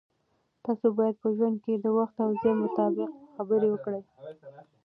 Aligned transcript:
تاسو 0.65 0.87
باید 0.97 1.15
په 1.23 1.27
ژوند 1.35 1.57
کې 1.63 1.73
د 1.77 1.85
وخت 1.97 2.15
او 2.25 2.29
ځای 2.41 2.53
مطابق 2.63 3.09
خبرې 3.35 3.67
وکړئ. 3.71 4.01